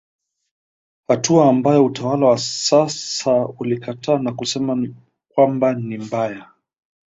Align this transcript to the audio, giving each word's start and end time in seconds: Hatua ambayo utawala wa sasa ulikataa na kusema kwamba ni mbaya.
Hatua 1.07 1.49
ambayo 1.49 1.85
utawala 1.85 2.25
wa 2.25 2.37
sasa 2.37 3.45
ulikataa 3.59 4.19
na 4.19 4.31
kusema 4.31 4.87
kwamba 5.35 5.73
ni 5.73 5.97
mbaya. 5.97 6.49